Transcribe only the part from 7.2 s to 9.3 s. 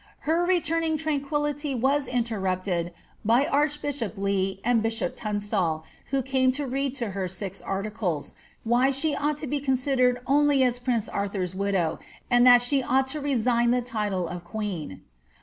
six articles, showing why she